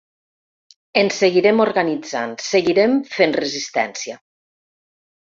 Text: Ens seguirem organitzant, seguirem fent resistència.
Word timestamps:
Ens 1.01 1.17
seguirem 1.23 1.59
organitzant, 1.65 2.33
seguirem 2.45 2.95
fent 3.17 3.35
resistència. 3.43 4.17